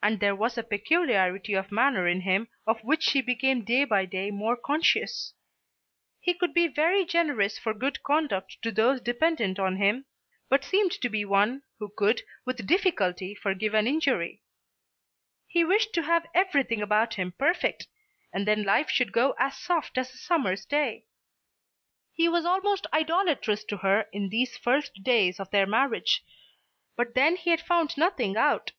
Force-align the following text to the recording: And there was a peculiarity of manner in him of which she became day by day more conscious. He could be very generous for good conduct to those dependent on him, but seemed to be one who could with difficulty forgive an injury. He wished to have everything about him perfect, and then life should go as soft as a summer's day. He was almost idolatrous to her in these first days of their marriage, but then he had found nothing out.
And 0.00 0.20
there 0.20 0.36
was 0.36 0.56
a 0.56 0.62
peculiarity 0.62 1.54
of 1.54 1.72
manner 1.72 2.06
in 2.06 2.20
him 2.20 2.46
of 2.68 2.80
which 2.82 3.02
she 3.02 3.20
became 3.20 3.64
day 3.64 3.82
by 3.82 4.04
day 4.04 4.30
more 4.30 4.56
conscious. 4.56 5.34
He 6.20 6.34
could 6.34 6.54
be 6.54 6.68
very 6.68 7.04
generous 7.04 7.58
for 7.58 7.74
good 7.74 8.04
conduct 8.04 8.58
to 8.62 8.70
those 8.70 9.00
dependent 9.00 9.58
on 9.58 9.76
him, 9.78 10.04
but 10.48 10.62
seemed 10.62 10.92
to 10.92 11.08
be 11.08 11.24
one 11.24 11.62
who 11.80 11.88
could 11.94 12.22
with 12.44 12.64
difficulty 12.64 13.34
forgive 13.34 13.74
an 13.74 13.88
injury. 13.88 14.40
He 15.48 15.64
wished 15.64 15.92
to 15.94 16.02
have 16.04 16.28
everything 16.32 16.80
about 16.80 17.14
him 17.14 17.32
perfect, 17.32 17.88
and 18.32 18.46
then 18.46 18.62
life 18.62 18.88
should 18.88 19.10
go 19.10 19.34
as 19.36 19.56
soft 19.58 19.98
as 19.98 20.14
a 20.14 20.16
summer's 20.16 20.64
day. 20.64 21.06
He 22.12 22.28
was 22.28 22.46
almost 22.46 22.86
idolatrous 22.92 23.64
to 23.64 23.78
her 23.78 24.06
in 24.12 24.28
these 24.28 24.56
first 24.56 25.02
days 25.02 25.40
of 25.40 25.50
their 25.50 25.66
marriage, 25.66 26.24
but 26.94 27.14
then 27.16 27.34
he 27.34 27.50
had 27.50 27.60
found 27.60 27.98
nothing 27.98 28.36
out. 28.36 28.70